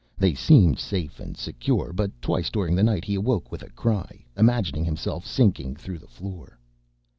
They 0.17 0.33
seemed 0.33 0.79
safe 0.79 1.19
and 1.19 1.37
secure, 1.37 1.93
but 1.93 2.11
twice 2.23 2.49
during 2.49 2.73
the 2.73 2.81
night 2.81 3.05
he 3.05 3.13
awoke 3.13 3.51
with 3.51 3.61
a 3.61 3.69
cry, 3.69 4.25
imagining 4.35 4.83
himself 4.83 5.27
sinking 5.27 5.75
through 5.75 5.99
the 5.99 6.07
floor. 6.07 6.57